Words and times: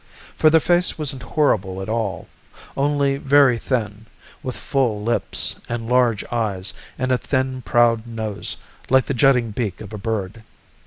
For 0.35 0.49
the 0.49 0.59
face 0.59 0.97
wasn't 0.97 1.21
horrible 1.21 1.79
at 1.79 1.87
all, 1.87 2.27
only 2.75 3.17
very 3.17 3.59
thin, 3.59 4.07
with 4.41 4.57
full 4.57 5.03
lips 5.03 5.57
and 5.69 5.87
large 5.87 6.23
eyes 6.31 6.73
and 6.97 7.11
a 7.11 7.19
thin 7.19 7.61
proud 7.61 8.07
nose 8.07 8.57
like 8.89 9.05
the 9.05 9.13
jutting 9.13 9.51
beak 9.51 9.79
of 9.79 9.93
a 9.93 9.99
bird. 9.99 10.41